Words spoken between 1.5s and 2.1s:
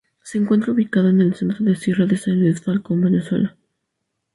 de la sierra